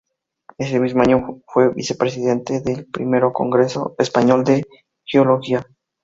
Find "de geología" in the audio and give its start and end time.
4.43-5.63